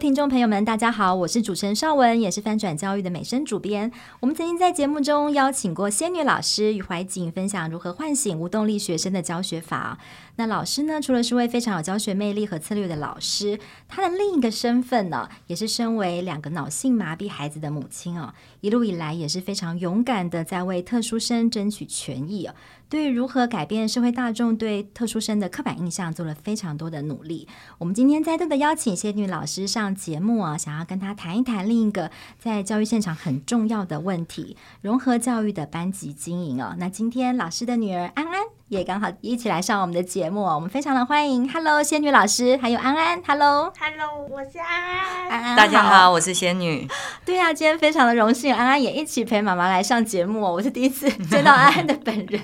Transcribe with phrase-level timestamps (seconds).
[0.00, 3.92] 听众朋友们，大家好，我是主持人邵文，也是翻转教育的美声主编。
[4.20, 9.98] 我们曾经在节目中邀请过仙女老师与怀瑾分享如何唤醒无动力学生的教学法。
[10.36, 13.58] 那老师呢，除了是位非常有教学魅力和策略的老师，
[13.88, 18.32] 他的另一个身份呢，也是身为两个脑性麻痹孩子的母亲哦。
[18.60, 22.54] 一路以来也是非常勇敢的在为特殊生争取权益哦。
[22.88, 27.46] 对于如何改变社会大众对特殊生的刻板印象，做了非常多的努力。
[27.78, 36.74] 我们今天再度的邀请仙女老师上节目啊，想要跟她谈一谈另一个在教育现场很重要的问题——融合教育的班级经营哦。
[36.78, 38.59] 那今天老师的女儿安安。
[38.70, 41.50] 也刚好一起来上我们的节目，我们非常的欢迎。
[41.50, 43.20] Hello，仙女老师，还有安安。
[43.26, 45.28] Hello，Hello，我是安安。
[45.28, 46.86] 安安，大家好，我是仙女。
[47.24, 50.40] 对呀、啊，今天非常的荣幸，安安也一起陪妈妈来上节目。
[50.42, 52.40] 我是第一次见到安安的本人，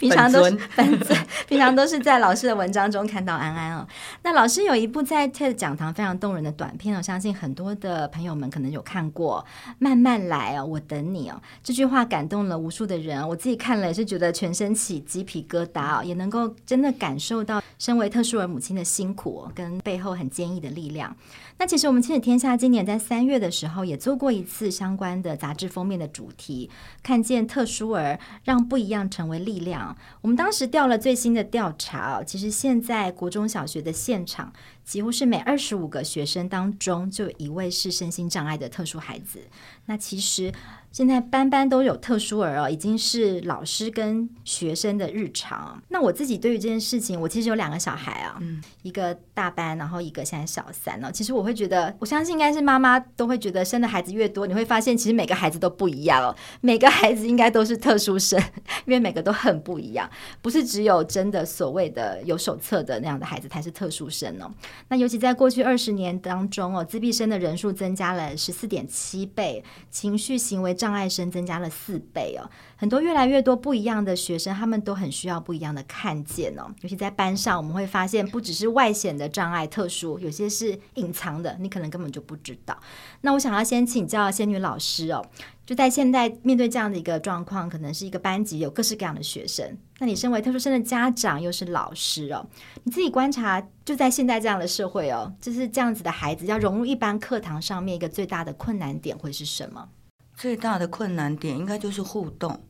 [0.00, 3.86] 平常都是本尊，平常都是在老师的文章中看到安安哦。
[4.24, 9.46] 那老师有一部在 TED 讲堂非常动人的短片，我相信很多的朋友们可能有看过。
[9.78, 11.40] 慢慢来哦，我等你哦。
[11.62, 21.16] 这句话感动了无数的人，我自己看了也是觉得全身起鸡皮疙达也能够真的感受到身为特殊儿母亲的辛苦跟背后很坚毅的力量。
[21.60, 26.70] 那其实我们亲子天下今年在三月的时候也做过一次相关的杂志封面的主题，
[27.02, 29.96] 看见特殊儿让不一样成为力量。
[30.20, 34.52] 我们当时调了最新的调查，其实现在国中小学的现场
[34.88, 39.38] 几乎是每二十五个学生当中就有一位是身心障碍的特殊孩子。
[39.84, 40.50] 那其实。
[40.90, 45.80] 现在班班都有特殊儿哦，已经是老师跟学生的日常。
[45.90, 51.12] 那我自己对于这件事情，我其实有两个小孩啊，嗯，一个大班，然后一个现在小三哦。
[51.12, 58.36] 其实我会觉得，我相信应该是妈妈都会觉得，生的孩子越多，你会发现其实每个孩子都不一样哦，每个孩子应该都是特殊生，
[58.84, 60.10] 因为每个都很不一样，
[60.42, 64.50] 不是只有真的所谓的有手册的那样的孩子才是特殊生哦。
[64.88, 76.74] 那尤其在过去二十年当中哦，自闭生的人数增加了十四点七倍，情绪行为障碍生增加了四倍哦，很多越来越多不一样的学生，他们都很需要不一样的看见哦。
[76.80, 82.78] 尤其在班上，我们会发现不只是外显的障碍特殊，有些是隐藏的，你可能根本就不知道。
[83.20, 85.24] 那我想要先请教仙女老师哦，
[85.66, 92.46] 就在现在面对这样的一个状况，可能是一个班级有各式各样的学生，那你身为特殊生的家长又是老师哦，
[92.84, 99.88] 你自己观察，就在现在这样的社会哦，就是这样子的孩子要融入一般课堂上面，一个最大的困难点会是什么？
[100.36, 102.62] 最大的困难点应该就是互动，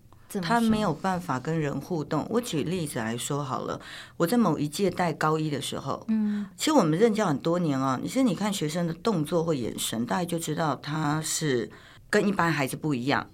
[0.43, 2.27] 他没有办法跟人互动。
[2.29, 3.81] 我举例子来说好了，
[4.17, 11.71] 我在某一届带高一的时候，嗯，其实我们任教很多年啊，其实你看学生的动作或眼神，大概就知道他是
[12.11, 13.31] 跟一般孩子不一样。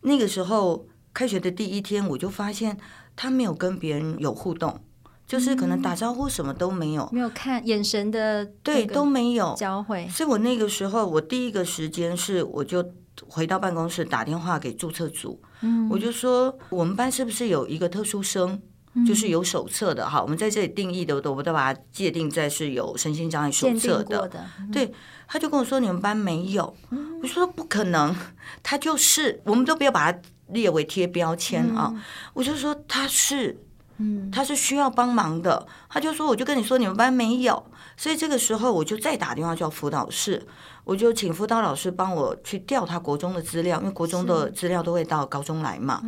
[0.00, 2.76] 那个时候开学的第一天，我就发现
[3.14, 4.80] 他没有跟别人有互动，
[5.26, 10.08] 就是可能打招呼什么都没有，没有看眼神的，对，都没有交汇。
[10.10, 12.84] 所以我那个时候，我第一个时间是我就。
[13.28, 18.60] 回到办公室打电话给注册组，嗯，我就说我们班是不是有一个特殊生，
[19.06, 20.08] 就是有手册的。
[20.08, 20.22] 哈？
[20.22, 24.30] 我们在这里定义的，我都把它界定在是有身心障碍手册的。
[24.72, 24.92] 对，
[25.26, 26.74] 他就跟我说你们班没有，
[27.22, 28.14] 我说不可能，
[28.62, 31.92] 他就是，我们都不要把它列为贴标签啊。
[32.32, 33.58] 我就说他是，
[33.98, 35.66] 嗯，他是需要帮忙的。
[35.88, 37.66] 他就说我就跟你说你们班没有，
[37.96, 40.46] 所以这个时候我就再打电话叫辅导室。
[40.84, 46.00] 我就请辅导老师帮我去调他国中的资料，因为国中的资料都会到高中来嘛。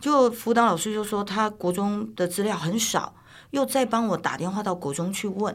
[0.00, 3.14] 就辅导老师就说他国中的资料很少，
[3.50, 5.54] 又再帮我打电话到国中去问。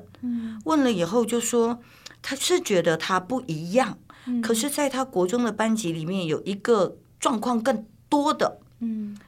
[0.65, 1.79] 问了以后就说
[2.21, 3.97] 他是觉得他不一样，
[4.43, 8.59] 可是在他国中的班级里面有一个状况更多的，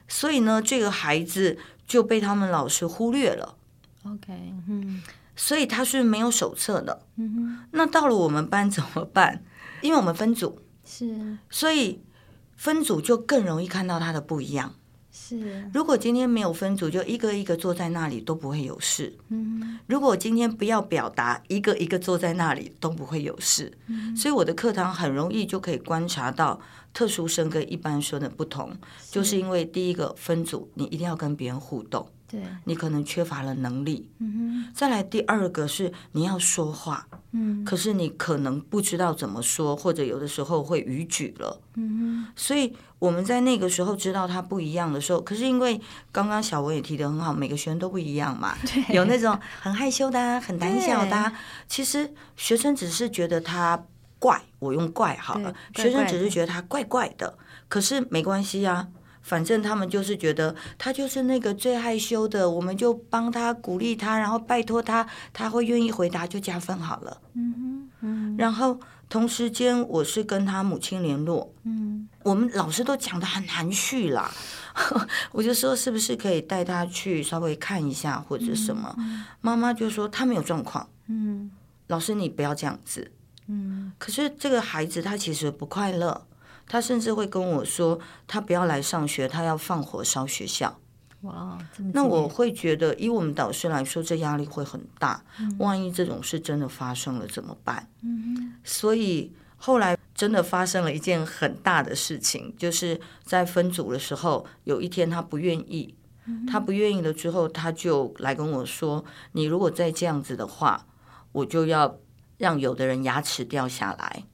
[0.06, 1.58] 所以呢，这个孩子
[1.88, 3.56] 就被他们老师忽略了。
[4.04, 5.02] OK，嗯。
[5.40, 7.68] 所以他是没有手册的，嗯哼。
[7.72, 9.42] 那到了我们班怎么办？
[9.80, 12.02] 因为我们分组，是，所以
[12.56, 14.74] 分组就更容易看到他的不一样。
[15.10, 19.16] 是，如果今天没有分组，就一个一个坐在那里都不会有事。
[19.30, 19.78] 嗯。
[19.86, 23.72] 如果今天不要表达，一个一个坐在那里都不会有事。
[23.86, 24.14] 嗯。
[24.14, 26.60] 所以我的课堂很容易就可以观察到
[26.92, 28.70] 特殊生跟一般生的不同，
[29.00, 29.10] 是。
[29.10, 32.06] 就是因为第一个分组，你一定要跟别人互动。
[32.30, 34.08] 对，你可能缺乏了能力。
[34.18, 41.60] 嗯哼，再来第二个是你要说话，嗯，可是你可能不知道怎么说，或者有的时候会逾矩了。
[41.74, 45.80] 嗯哼，所以我们在那个时候知道他不一样的时候，可是因为
[46.12, 51.32] 刚刚小文也提得很好，每个学生都不一样嘛，对，有那种很害羞的啊，很胆小的啊，
[51.68, 53.84] 其实学生只是觉得他
[54.20, 57.36] 怪，我用怪好了，怪怪学生只是觉得他怪怪的，
[57.68, 58.86] 可是没关系啊。
[59.30, 67.16] 反正他们就是觉得他就是那个最害羞的，我们就帮他鼓励他，然后拜托他，他会愿意回答就加分好了。
[67.34, 68.36] 嗯哼，嗯。
[68.36, 74.28] 然后同时间我是跟他母亲联络，嗯，我们老师都讲的很含蓄啦，
[75.30, 78.92] 我就说是不是可以带他去稍微看一下或者什么？
[79.40, 80.88] 妈妈就说他没有状况。
[81.06, 81.52] 嗯，
[81.86, 83.12] 老师你不要这样子。
[83.46, 86.26] 嗯，可是这个孩子他其实不快乐。
[86.70, 90.78] 他甚至会跟我说，他不要来上学，他要放火烧学校。
[91.22, 91.58] 哇，
[91.92, 95.20] 那我会觉得，以我们导师来说，这压力会很大。
[95.40, 97.90] 嗯、万一这种事真的发生了怎么办？
[98.04, 105.92] 嗯、所以后来真的发生了一件很大的事情，就是在分组的时候，有一天他不愿意，
[106.26, 110.86] 嗯、他不愿意了之后，他就来跟我说：“你如果再这样子的话，
[111.32, 111.98] 我就要
[112.38, 114.24] 让有的人牙齿掉下来。”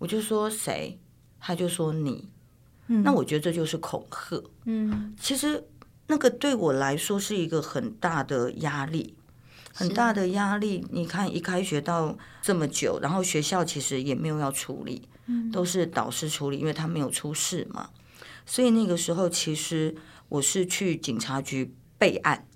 [0.00, 0.98] 我就说谁？
[1.46, 2.26] 他就说你，
[2.86, 4.42] 嗯那我觉得这就是恐吓。
[4.64, 5.62] 嗯，其实
[6.06, 9.14] 那个对我来说是一个很大的压力，
[9.74, 10.86] 很大的压力。
[10.90, 15.06] 你看，一开学到这么久，然后学校其实也没有要处理，
[15.52, 17.90] 都是导师处理，因为他没有出事嘛。
[18.46, 19.94] 所以那个时候，其实
[20.30, 22.46] 我是去警察局备案，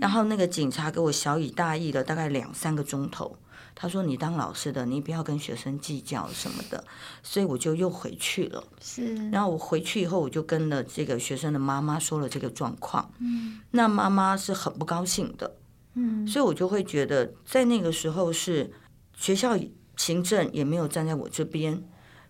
[0.00, 3.36] 然后那个警察给我小以大意了大概两三个钟头。
[3.74, 6.84] 他说：“你当老师的，你不要跟学生计较什么的。”
[7.22, 8.62] 所以我就又回去了。
[8.80, 9.30] 是。
[9.30, 13.10] 然后我回去以后，我就跟了这个学生的妈妈说了这个状况。
[13.18, 13.60] 嗯。
[13.70, 15.56] 那妈妈是很不高兴的。
[15.94, 16.26] 嗯。
[16.26, 18.72] 所以我就会觉得，在那个时候是
[19.16, 19.58] 学校
[19.96, 21.82] 行政也没有站在我这边，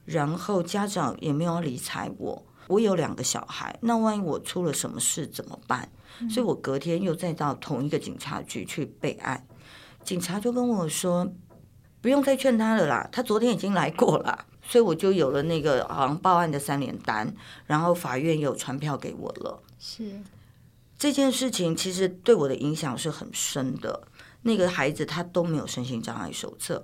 [0.04, 2.46] 然后家长也没有理睬我。
[2.68, 5.90] 我有两个小孩，那万一我出了什么事怎么办？
[6.30, 9.44] 所以我隔天又再到同一个警察局去备案。
[10.04, 11.32] 警察就跟我说，
[12.00, 17.32] 不用再劝他了啦，他昨天已经来过了，所以我就有了那个好像报案的三联单，
[17.66, 19.62] 然后法院有传票给我了。
[19.78, 20.20] 是
[20.99, 24.02] 这件事情其实对我的影响是很深的。
[24.43, 26.82] 那个孩子他都没有身心障碍手册，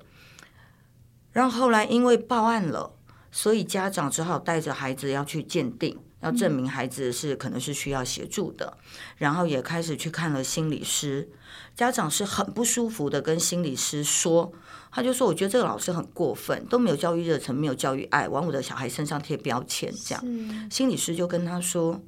[1.33, 2.93] 然后后来因为报案了，
[3.33, 5.99] 所以家长只好带着孩子要去鉴定。
[6.21, 8.77] 要证明孩子是可能是需要协助的，
[9.17, 11.29] 然后也开始去看了心理师。
[11.77, 14.53] 家长是很不舒服的，跟心理师说，
[14.91, 22.03] 他就说：“我觉得这个老师很过分，都没有教育热忱，没有教育爱，往我的小孩身上贴标签。”这样，心理师就跟他说：“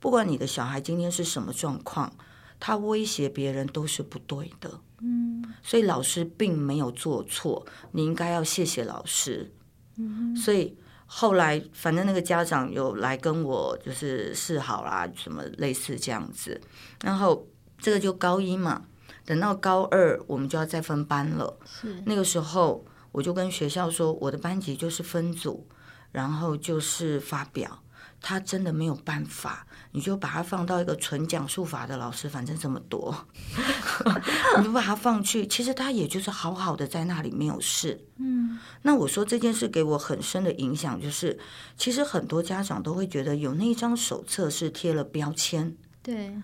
[0.00, 2.12] 不管你的小孩今天是什么状况，
[2.58, 4.80] 他威胁别人都是不对的。
[5.00, 9.52] 嗯，所以老师并没有做错，你应该要谢谢老师。
[9.96, 16.60] 嗯，所以。”后来，反正那个家长有来跟我就是示好啦，什么类似这样子。
[17.02, 17.46] 然后
[17.78, 18.86] 这个就高一嘛，
[19.24, 21.58] 等到高二我们就要再分班了。
[21.66, 25.68] 是那个时候，我就跟学校说，我的班级就是分组，
[26.10, 27.83] 然后就是发表。
[28.26, 33.14] 他真的没有办法，你就把他放到一个纯讲述法的老师，反正这么多，
[34.56, 35.46] 你就把他放去。
[35.46, 38.06] 其实他也就是好好的在那里没有事。
[38.16, 41.38] 嗯，那我说这件事给我很深的影响，就是
[41.76, 45.76] 其实很多家长都会觉得有那一张手册是贴了标签。
[46.02, 46.34] 对，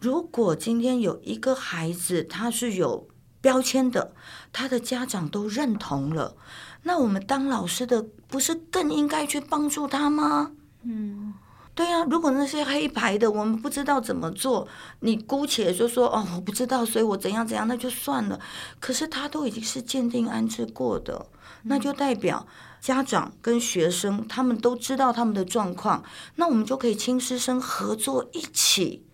[0.00, 3.06] 如果今天有一个孩子他是有
[3.42, 4.14] 标签的，
[4.50, 6.36] 他的家长都认同了，
[6.84, 10.52] 那我们当老师的不是更应该去帮助他吗？
[10.84, 11.32] 嗯，
[11.74, 14.66] 对呀、啊，如果那些黑牌的，我们不知道怎么做，
[15.00, 18.38] 你姑且就说哦，我不知道，所以我怎样怎样，那就算了。
[18.80, 21.26] 可是他都已经是鉴定安置过的，
[21.62, 22.46] 那就代表
[22.80, 26.02] 家长跟学生他们都知道他们的状况，
[26.36, 29.06] 那我们就可以亲师生合作一起，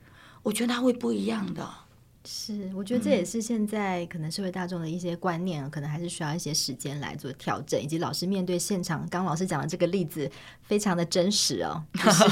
[0.42, 1.68] 我觉得他会不一样的。
[2.30, 10.30] 是，我觉得这也是现在可能社会大众的一些观念，嗯、可能还是需要一些时间来做调整，以及老师面对现场，刚刚老师讲的这个例子
[10.60, 12.24] 非常的真实哦， 就是、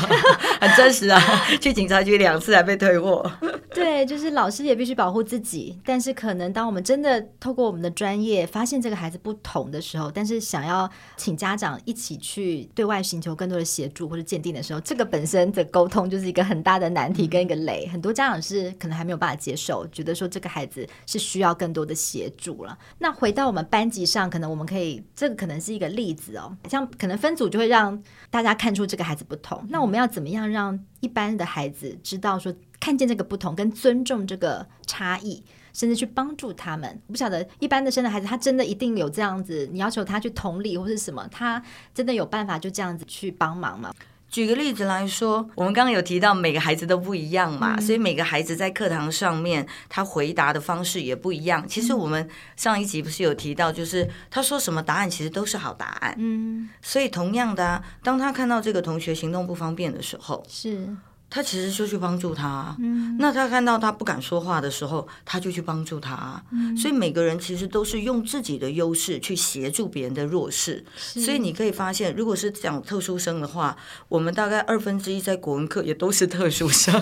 [0.61, 1.19] 很真实啊，
[1.62, 3.25] 去警察局两次还被退货。
[3.73, 19.86] 对，就是老师也必须保护自己，但是可能当我们真的透过我们的专业发现这个孩子不同的时候，但是想要请家长一起去对外寻求更多的协助或者鉴定的时候，这个本身的沟通就是一个很大的难题跟一个雷，嗯、很多家长是可能还没有办法接受。
[19.88, 22.76] 觉得说这个孩子是需要更多的协助了。
[22.99, 26.57] 那回到我们班级上，可能我们可以，这个可能是一个例子哦。
[26.69, 29.64] 像可能分组就会让大家看出这个孩子不同。
[29.69, 37.00] 那我们要怎么样让一般的孩子知道说看见这个不同，跟尊重这个差异，甚至去帮助他们。
[37.07, 41.62] 我不晓得一般的生的孩子，他真的一定有这样子，你要求他去同理或是什么，他
[41.95, 43.93] 真的有办法就这样子去帮忙吗？
[44.28, 51.66] 举个例子来说，我们刚刚有提到每个孩子都不一样嘛，嗯、所以每个孩子在课堂上面他回答的方式也不一样。
[51.66, 56.14] 其实我们上一集不是有提到，就是他说什么答案其实都是好答案。
[56.18, 60.95] 嗯，所以同样的啊，当他看到这个同学行动不方便的时候，是。
[61.37, 73.76] 他其实就去帮助他，嗯，那他看到他不敢说话的时候，他就去帮助他，嗯，所以每个人其实都是用自己的优势去协助别人的弱势，所以你可以发现，如果是讲特殊生的话，
[74.09, 76.99] 我们大概二分之一在国文课也都是特殊生，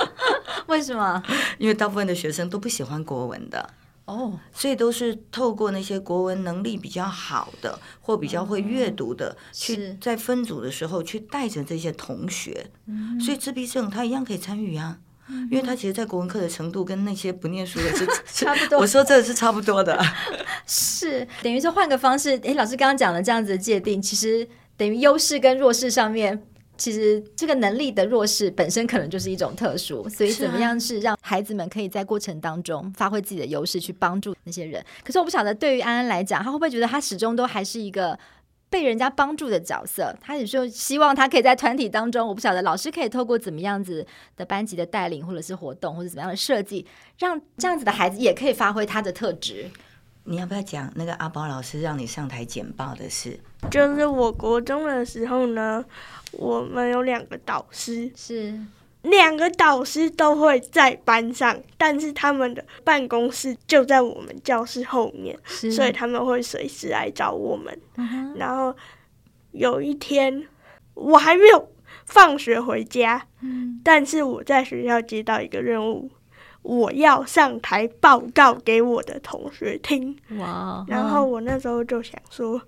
[0.68, 1.22] 为什么？
[1.58, 3.68] 因为大部分的学生都不喜欢国文的。
[4.08, 12.70] 哦，oh, 所以都是透过那些国文能力比较好的或比较会阅读的，嗯、去在分组的时候去带着这些同学。
[12.86, 14.98] 嗯、所以自闭症他一样可以参与啊，
[15.28, 18.06] 嗯、因为他其实，在国文课的程度跟那些不念书的是
[18.46, 18.78] 差不多。
[18.78, 20.02] 我说这是差不多的，
[20.66, 22.30] 是等于说换个方式。
[22.44, 24.48] 诶，老师刚刚讲了这样子的界定，其实
[24.78, 26.42] 等于优势跟弱势上面。
[26.78, 34.82] 其实这个能力的弱势本身可能就是一种特殊，所以怎么样是让孩子们可以在过程当中发挥自己的优势去帮助那些人？
[35.04, 38.18] 可是我不晓得对于安安来讲，他会不会觉得他始终都还是一个
[38.70, 40.16] 被人家帮助的角色？
[40.20, 44.06] 他也说希望他可以在团体当中，我不晓得老师可以透过怎么样子
[44.36, 46.86] 的班级的带领，或者是活动，或者怎么样的设计，
[47.18, 49.68] 让这样子的孩子也可以发挥他的特质。
[50.30, 53.40] 你要不要讲那个阿宝老师让你上台简报的事？
[53.70, 55.82] 就是我国中的时候呢，
[56.32, 58.60] 我们有两个导师，是
[59.00, 67.80] 两个导师都会在班上，但是他们的办公室就在我们教室后面，所以他们会随时来找我们。
[67.96, 68.76] 嗯、然后
[69.52, 70.46] 有一天，
[70.92, 71.72] 我还没有
[72.04, 76.10] 放学回家，嗯、但是我在学校接到一个任务。
[76.68, 80.14] 我要上台报告给我的同学听。
[80.36, 80.84] 哇！
[80.86, 82.60] 然后我那时候就想说，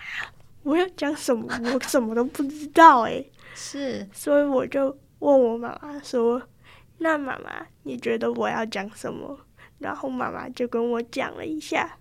[0.62, 1.48] 我要讲什么？
[1.72, 3.24] 我什么都不知道哎。
[3.54, 4.06] 是。
[4.12, 6.42] 所以我就问我妈妈说
[6.98, 9.38] ：“那妈妈，你觉得我要讲什么？”
[9.80, 11.96] 然后妈妈就跟我讲了一下。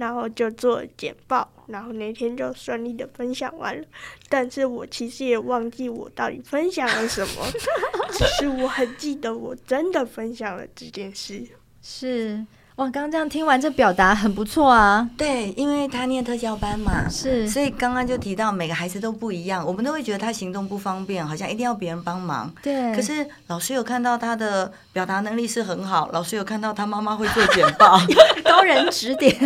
[0.00, 3.86] 然后就做简报，然后那天就顺利的分享完了。
[4.30, 7.44] 但是我其实也忘记我到底分享了什么，
[8.10, 11.46] 只是我很记得我真的分享了这件事。
[11.82, 12.46] 是。
[12.76, 15.06] 哇，刚刚这样听完，这表达很不错啊。
[15.18, 22.50] 对，因为他念特教班嘛，是，所以刚刚就提到每个孩子都不一样，我们都会觉得他行动不方便，好像一定要别人帮忙。
[22.62, 22.94] 对。
[22.94, 28.00] 可是老师有看到他的表达能力是很好，老师有看到他妈妈会做简报，
[28.44, 29.36] 高人指点。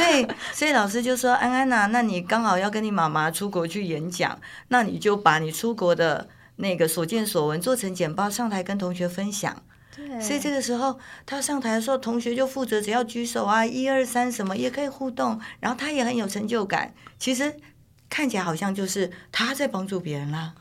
[0.00, 9.62] 对， 所以老师就说：“安安呐、啊，那你刚好要跟你妈妈出国去演讲，那你就把你出国的那个所见所闻做成简报上台跟同学分享。”
[9.94, 16.94] 对所以这个时候，他上台的时候，同学就负责只要举手啊，一二三什么也可以互动，然后他也很有成就感。
[17.18, 17.56] 其实
[18.08, 20.54] 看起来好像就是他在帮助别人啦。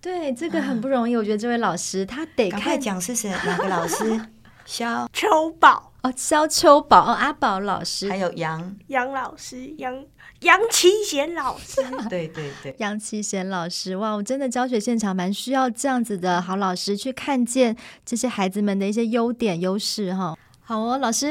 [0.00, 1.14] 对，这个很不容易。
[1.14, 4.20] 嗯、我觉得这位老师他得看讲是谁，哪个老师？
[4.64, 10.04] 肖秋宝哦，肖秋宝哦，阿宝老师，还有杨杨老师杨。
[10.42, 11.80] 杨奇贤老师，
[12.10, 20.36] 对对对，杨奇贤老师，哇，我真的教学现场蛮需要这样子的好老师去看见这些孩子们的一些优点优势哈。
[20.64, 21.28] 好哦，老师，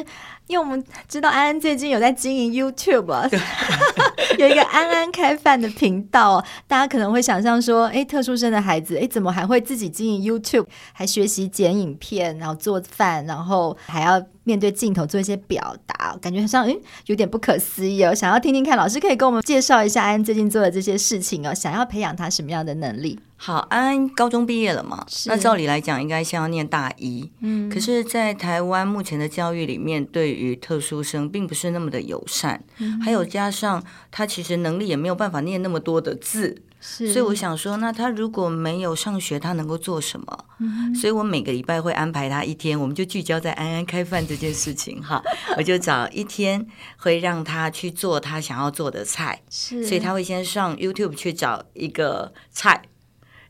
[0.48, 3.30] 因为我们知道安安最近有在经营 YouTube，
[4.40, 14.26] 有一个安安开饭的频道，大家可能会想象说，哎，特殊生的孩子，哎，怎么还会自己经营 YouTube，还学习剪影片，然后做饭，然后还要。
[14.44, 18.14] 面对镜头做一些表达，感觉好像诶有点不可思议哦。
[18.14, 21.54] 想要听听看，老师可以跟我们介绍一下安安最近做的这些事情哦。
[21.54, 23.20] 想要培养他什么样的能力？
[23.38, 25.06] 好，安安高中毕业了嘛？
[25.26, 27.30] 那照理来讲，应该先要念大一。
[27.42, 36.62] 嗯，可是，在台湾目前的教育里面，对于特殊生并不是那么的友善，嗯、还有加上他其实能力也没有办法念那么多的字。
[36.82, 40.46] 是所以我想说，那他如果没有上学，他能够做什么？
[40.58, 45.22] 嗯、所以我每个礼拜会安排他一天，我们就聚焦在安安开饭这件事情哈。
[45.58, 52.82] 我就找一天会让他去做他想要做的菜，是所以他会先上 YouTube 去找一个菜。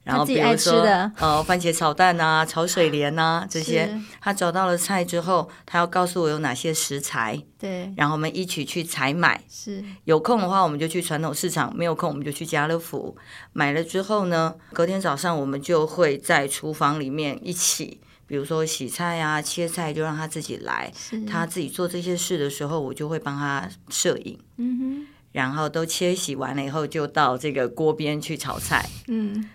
[0.04, 0.82] 然后比如说，
[1.20, 3.88] 呃，番茄炒蛋啊，炒水莲啊，这些，
[4.20, 9.44] 他找到了菜之后，他要告诉我有哪些食材，对，然后我们一起去采买。
[9.48, 13.16] 是，有空的话我们就去传统市场，没有空我们就去家乐福
[13.54, 20.92] 买了之后呢，隔天早上我们就会在厨房里面一起，比如说洗菜啊、切菜，就让他自己来。
[21.30, 24.40] 他自己做这些事的时候，我就会帮他摄影。
[24.58, 28.90] 嗯哼，然后都切洗完了以后，就到这个锅边去炒菜。
[29.08, 29.48] 嗯。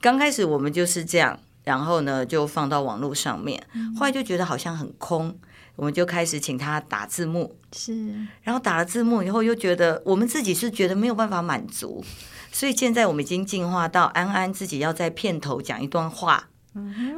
[0.00, 3.62] 刚开始我们就是这样，然后呢就放到网络上面。
[3.98, 5.36] 后来就觉得好像很空，
[5.76, 7.56] 我们就开始请他打字幕。
[7.72, 8.10] 是，
[8.42, 12.04] 然后打了字幕以后，又觉得我们自己是觉得没有办法满足，
[12.50, 16.48] 所以现在我们已经进化到安安自己要在片头讲一段话。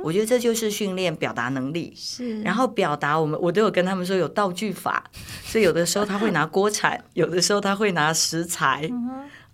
[0.03, 2.41] 我觉得这就是训练表达能力，是。
[2.41, 5.05] 然后表达我们，我都有跟他们说有道具法，
[5.45, 8.91] 所以有的时候他会拿锅铲，有的时候他会拿食材，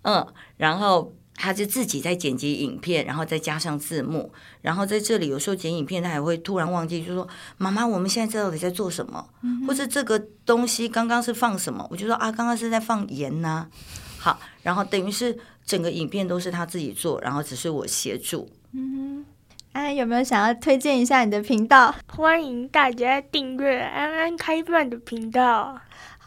[0.03, 7.25] 嗯，然后他就自己在剪辑影片，然后再加上字幕，然后在这里有时候剪影片，他还会突然忘记，就说
[7.57, 9.29] 妈妈，我们现在到底在做什么？
[9.67, 11.87] 或者这个东西刚刚是放什么？
[11.91, 13.67] 我就说啊，刚刚是在放盐呐。
[14.19, 18.49] 好，然后等于是整个影片都是他自己做，然后只是我协助。
[18.73, 19.23] 嗯
[19.73, 21.93] 安有没有想要推荐一下你的频道？
[22.07, 25.79] 欢迎大家订阅安安开饭的频道。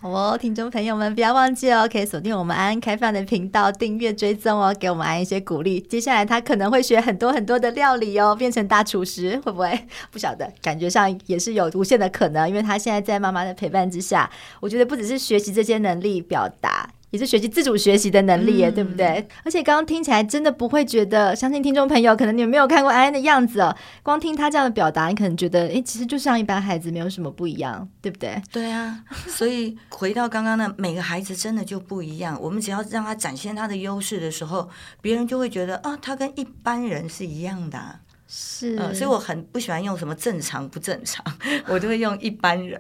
[0.03, 5.79] 好哦，听众朋友们不要忘记哦，可以锁定我们安安开放的频道，订阅追踪哦，给我们安一些鼓励。
[5.79, 9.79] 接下来他可能会学很多很多的料理哦，变成大厨师，会不会？
[10.11, 14.31] 不晓得，感觉上也是有无限的可能，因为他现在在妈妈的陪伴之下，
[14.61, 16.89] 我觉得不只是学习这些能力表达。
[17.11, 19.27] 也是学习自主学习的能力耶，嗯、对不对？
[19.45, 28.41] 而且刚刚听起来真的不会觉得，相信听众朋友可能你们没有看过安安的样子哦，光听他这样的表达，你可能觉得，哎，其实就像一般孩子，没有什么不一样，对不对？
[28.53, 32.39] 对啊， 所以回到刚刚的，每个孩子真的就不一样。
[32.41, 34.69] 我们只要让他展现他的优势的时候，
[35.01, 38.01] 别人就会觉得啊，他跟一般人是一样的。
[38.33, 41.25] 是、呃，所以我很不喜欢用什么正常不正常，
[41.67, 42.79] 我都会用一般人。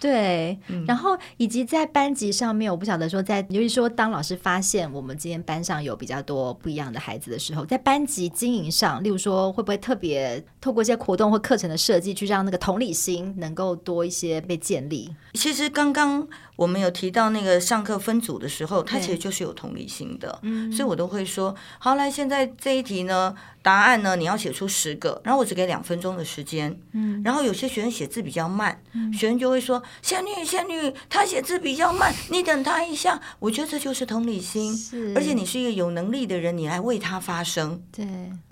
[0.00, 15.14] 对，嗯、然后以及在班级上面，我不晓得说在，尤其说当老师发现我们今天班上有比较多不一样的孩子的时候，在班级经营上，例如说会不会特别透过一些活动或课程的设计，去让那个同理心能够多一些被建立？
[15.34, 16.28] 其实刚刚。
[16.58, 38.06] 我们有提到那个上课分组的时候，他其实就是有同理心的，嗯，所以我都会说，好，来，现在这一题呢，答案呢，你要写出十个，然后我只给两分钟的时间，嗯，然后有些学生写字比较慢，嗯，学生就会说，仙女仙女，他写字比较慢，你等他一下，我觉得这就是同理心，是，而且你是一个有能力的人，你来为他发声，对，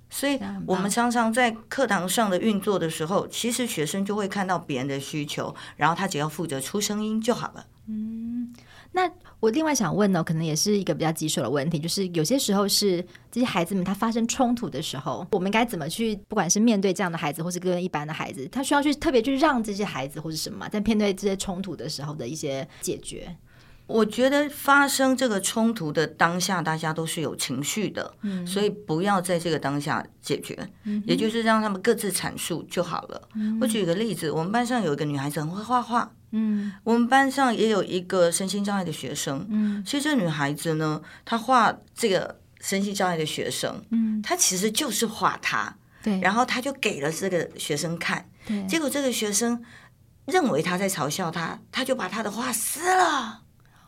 [0.09, 7.65] 所以我们常常在课堂上的运作的时候，其实学生就会看到别人的需求，然后他只要负责出声音就好了。
[7.89, 8.53] 嗯，
[8.97, 9.07] 那
[9.39, 23.37] 我另外想问呢，可能也是一个比较棘手的问题，就是有些时候是这些孩子们他发生冲突的时候，我们该怎么去，不管是面对这样的孩子，或是跟一般的孩子，他需要去特别去让这些孩子，或是什么，在面对这些冲突的时候的一些解决。
[23.85, 33.21] 我觉得发生这个冲突的当下，大家都是有情绪的，嗯，所以不要在这个当下解决，嗯，也就是让他们各自阐述就好了。
[33.35, 36.11] 嗯，我举个例子，我们班上有一个女孩子很会画画。
[36.31, 39.45] 嗯，我们班上也有一个身心障碍的学生。
[39.49, 45.75] 嗯，其实这女孩子呢，她画这个身心障碍的学生，嗯，她其实就是画他。
[46.03, 48.29] 对，然后她就给了这个学生看。
[48.45, 49.63] 对，结果这个学生
[50.25, 53.41] 认为他在嘲笑他，他就把他的画撕了。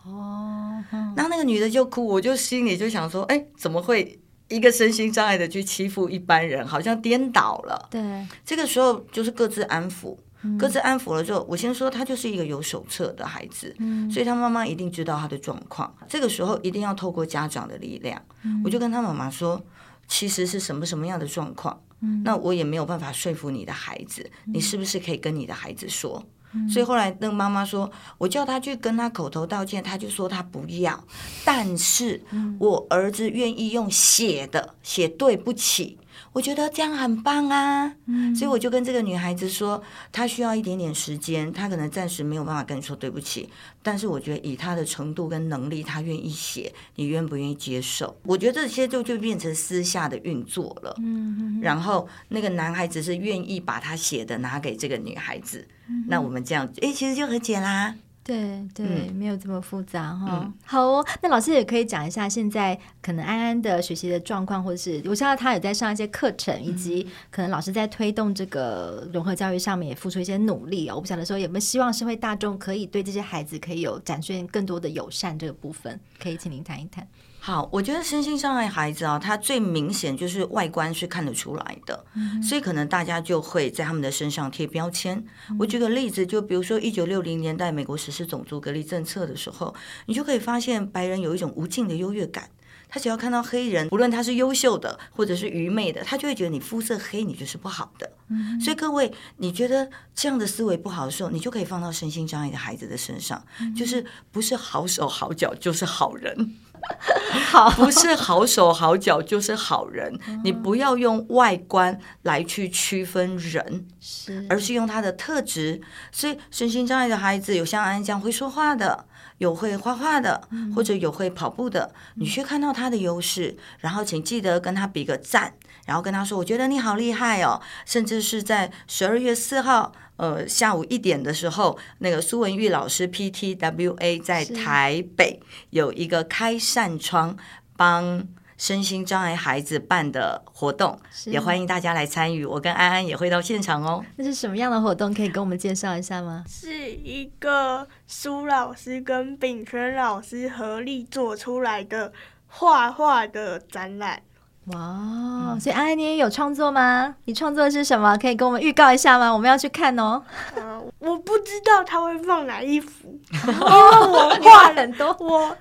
[0.06, 0.84] 哦，
[1.16, 7.88] 然后那个女的就哭，我就心里就想说，哎，怎么会一个身心障碍的去欺负一般人，好像颠倒了。
[7.92, 10.18] 对，这个时候就是各自安抚。
[10.58, 15.94] 各自安抚了之后，我先说他就是一个有手册的孩子，嗯，所以他妈妈一定知道他的状况。
[16.08, 19.62] 这个时候一定要透过家长的力量，嗯，我就跟他妈妈说，
[20.08, 26.24] 其实是什么什么样的状况，嗯，那我也没有办法说服你的孩子，你是不是可以跟你的孩子说？
[26.54, 31.04] 嗯，所以后来那个妈妈说，我叫他去跟他口头道歉，他就说他不要，
[31.46, 32.24] 但是
[32.58, 35.99] 我儿子愿意用写的写对不起。
[36.32, 43.50] 我觉得这样很棒啊，嗯，所以我就跟这个女孩子说，她需要一点点时间，她可能暂时没有办法跟你说对不起，
[43.82, 48.16] 但是我觉得以她的程度跟能力，她愿意写，你愿不愿意接受？
[48.24, 57.96] 我觉得这些就就变成私下的运作了，嗯，然后那个男孩子是愿意把他写的拿给这个女孩子，嗯，那我们这样，哎，其实就和解啦。
[58.30, 60.42] 对对，嗯、没有这么复杂哈。
[60.44, 70.96] 嗯、好哦，那老师也可以讲一下现在可能安安的学习的状况，或者是我知道他有在上一些课程，嗯、以及可能老师在推动这个融合教育上面也付出一些努力哦。
[70.96, 77.08] 我不晓得说有没有希望社会大众可以对这些孩子可以有展现更多的友善这个部分，可以请您谈一谈。
[77.42, 85.18] 好，我觉得身心障碍孩子啊，他最明显就是外观是看得出来的，嗯、所以可能大家就会在他们的身上贴标签。
[85.50, 89.74] 嗯、我举个例子，就比如说一九六零年代美国实施种族隔离政策的时候，
[90.06, 92.50] 你就可以发现白人有一种无尽的优越感，
[92.90, 98.12] 他只要看到黑人，无论他是优秀的或者是愚昧的，他就会觉得你肤色黑，你就是不好的。
[98.28, 106.56] 嗯、所以各位，你觉得这样的思维不好的时候，你就可以放到身心障碍的孩子的身上，嗯、就是不是好手好脚就是好人。
[107.50, 110.18] 好，不是好手好脚就是好人。
[110.28, 115.82] 嗯、你不要用外观来去区分人，是，而是用他的特质。
[116.12, 119.06] 所以身心障碍的孩子有像安安这样会说话的，
[119.40, 129.92] 有会画画的，嗯、或者有会跑步的，你去看到他的优势，然后请记得跟他比个赞，然后跟他说：“我觉得你好厉害哦。”甚至是在十二月四号。
[130.20, 137.38] 呃，下午一点的时候，那个苏文玉老师 PTWA 在台北有一个开扇窗
[137.78, 138.28] 帮
[138.60, 142.46] 身心障碍孩子办的活动，也欢迎大家来参与。
[142.46, 144.04] 我跟安安也会到现场哦。
[144.18, 145.14] 那是什么样的活动？
[145.14, 146.44] 可以跟我们介绍一下吗？
[146.46, 152.12] 是一个苏老师跟炳权老师合力做出来的
[152.48, 154.22] 画画的展览。
[154.66, 157.16] 哇，所以安安你也有创作吗？
[157.26, 158.18] 你创作的是什么？
[158.18, 159.32] 可以跟我们预告一下吗？
[159.32, 160.22] 我们要去看哦。
[160.56, 165.16] 呃，我不知道他会放哪一幅，因为我画很多。
[165.22, 165.58] 我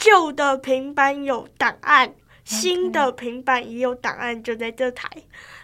[0.00, 2.12] 旧的平板有档案，
[2.44, 5.08] 新的平板也有档案，就在这台.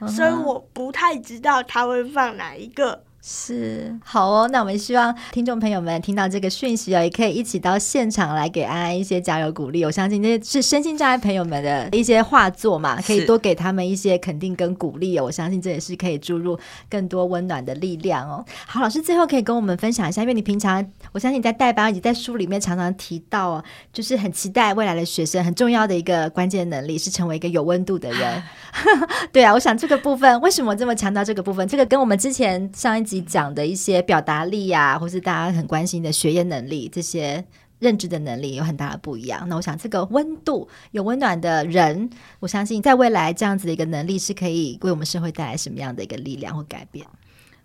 [0.07, 3.03] 所以我不太知道他会放哪一个。
[3.29, 9.85] 是好哦，那我们希望听众朋友们听到这个讯息哦，也可以一起到现场来给安安一些加油鼓励。
[9.85, 15.25] 我相信这些是身心障碍朋友们的一些画作嘛，可以多给他们一些肯定跟鼓励哦。
[15.25, 16.57] 我相信这也是可以注入
[16.89, 18.45] 更多温暖的力量哦。
[18.65, 28.43] 好，老师最后可以跟我们分享一下，因为你平常我相信你在带班，以及在书里面常常提到哦，就是很期待未来的学生很重要的一个关键能力是成为一个有温度的人。
[29.33, 31.67] 对啊，我想这个部分为什么这么强调这个部分？
[31.67, 33.16] 这个跟我们之前上一集。
[33.21, 37.45] 讲的一些表达力呀、啊，或是大家很关心的学业能力，这些
[37.79, 39.47] 认知的能力有很大的不一样。
[39.49, 42.09] 那我想，这个温度有温暖的人，
[42.41, 47.07] 我相信在未来这样子的一个能力是可以为我们社会带来什么样的一个力量或改变。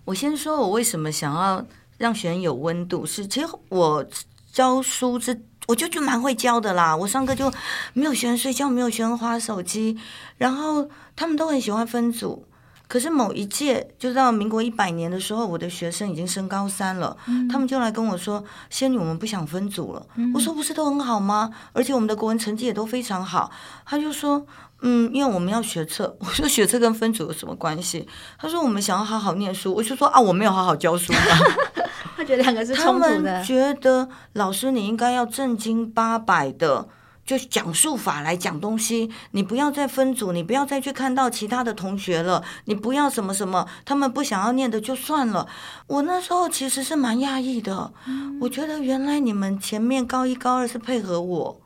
[0.03, 1.65] 我先说，我为什么想要
[1.97, 4.05] 让学生有温度，是其实我
[4.51, 6.95] 教书是，我就就蛮会教的啦。
[6.95, 7.51] 我上课就
[7.93, 9.97] 没有学生睡觉，没有学生花手机，
[10.37, 12.45] 然后他们都很喜欢分组。
[12.91, 20.05] 可是某一届，就到民国一百年的时候，我的学生已经升高三了，嗯、他们就来跟我说：“仙女，我们不想分组了。
[20.15, 21.49] 嗯”我说：“不是都很好吗？
[21.71, 23.49] 而且我们的国文成绩也都非常好。”
[23.87, 24.45] 他就说
[24.83, 26.13] ：“嗯，因为我们要学测。
[26.19, 28.05] ”我说：“学测跟分组有什么关系？”
[28.37, 31.13] 他说：“我们想要好好念书。”我就说：“啊，我没有好好教书。
[32.17, 33.09] ”他觉得两个是冲突的。
[33.09, 36.89] 他们觉得老师你应该要正经八百的。
[37.25, 45.47] 就讲述法来讲东西，你不要再分组，你不要再去看到其他的同学了，你不要什么什么，他们不想要念的就算了。
[45.87, 47.93] 我那时候其实是蛮讶异的，
[48.41, 51.61] 我觉得原来你们前面高一高二是配合我，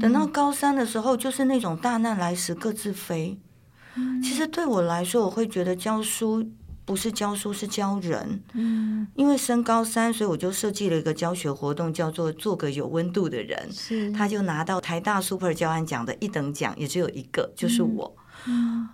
[0.00, 3.38] 等到高三的时候就是那种大难来时各自飞。
[4.22, 6.50] 其实对我来说，我会觉得教书。
[6.84, 8.42] 不是教书，是教人。
[8.52, 13.68] 嗯，因为升高三，所以我就设计了一个教学活动，叫做“做个有温度的人”。
[13.72, 18.16] 是，他就拿到台大 Super 教案奖的一等奖，也只有一个，就是我。
[18.46, 18.88] 嗯，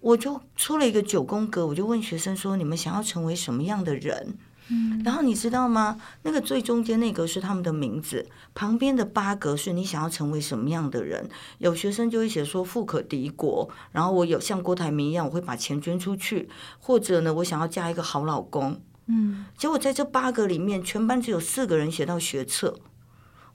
[0.00, 4.38] 我就出了一个九宫格，我就问学生说：“你们想要成为什么样的人？”
[4.68, 5.96] 嗯，然后你知道吗？
[6.22, 11.28] 那个最中间那格是他们的名字，旁边的八格是你想要成为什么样的人。
[11.58, 16.48] 有学生就会写说富可敌国，然后我有像郭台铭一样，我会把钱捐出去，
[16.80, 18.80] 或者呢，我想要嫁一个好老公。
[19.06, 22.78] 嗯，结果在这八个里面，全班只有四个人写到学测，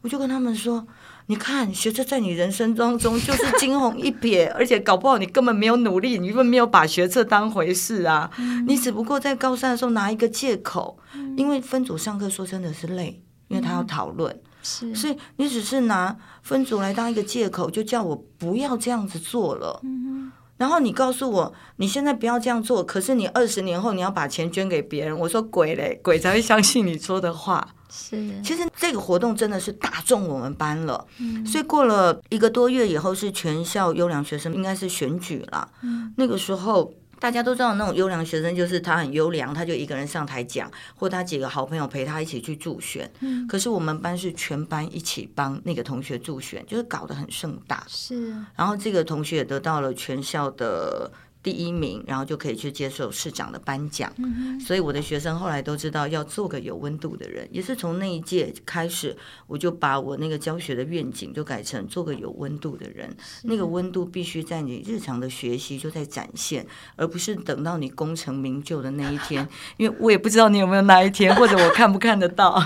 [0.02, 0.88] 我就跟他们说。
[1.28, 8.30] 你看，学测在你人生当中就是惊鸿一瞥，而且搞不好你根本没有努力，你根本没有把学测当回事啊！
[8.38, 19.80] 嗯、你只不过在高三的时候拿一个借口，嗯、因为分组上课说真的是累，因为他要讨论，是，所以你只是拿分组来当一个借口，就叫我不要这样子做了。
[19.84, 27.70] 嗯、然后你告诉我，你现在不要这样做，可是你二十年后你要把钱捐给别人，我说鬼嘞，鬼才会相信你说的话。
[27.92, 35.70] 是，其实这个活动真的是打中我们班了，嗯、所以过了一个多月以后，是全校优良学生，应该是选举了。
[35.82, 43.12] 嗯、那个时候大家都知道，那种优良学生就是他很优良，他就一个人上台讲，或他几个好朋友陪他一起去助选。
[43.20, 47.84] 嗯、可是我们班是全班一起帮那个同学助选，就是搞得很盛大。
[47.88, 51.12] 是，然后这个同学也得到了全校的。
[51.44, 54.12] 第一名，然后就可以去接受市长的颁奖。
[54.18, 59.16] 嗯、所以我的学生后来都知道要做个有温度的人，也是从那一届开始，
[59.48, 63.16] 我就把我那个教学的愿景就改成做个有温度的人。
[63.44, 69.48] 那个温度必须在你日常的学习就在展现，而不是等到你功成名就的那一天。
[69.78, 72.64] 因为我也不知道你有没有那一天，或者我看不看得到。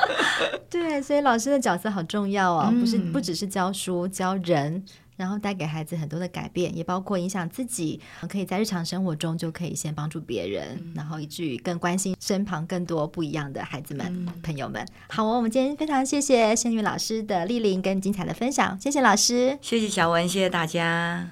[0.68, 4.84] 对，所以老师的角色好重要哦，不是不只是教书教人。
[5.22, 14.84] 然后带给孩子很多的改变，也包括影响自己，可以在日常生活中就可以先帮助别人，嗯、然后以至于更关心身旁更多不一样的孩子们、嗯、朋友们。
[15.10, 21.30] 好，我们今天非常谢谢仙女老师的莅临跟精彩的分享，谢谢老师，谢谢小文，谢谢大家。